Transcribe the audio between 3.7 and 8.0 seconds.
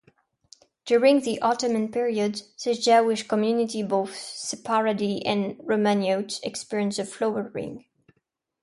both Sepharadi and Romaniote, experienced a flowering.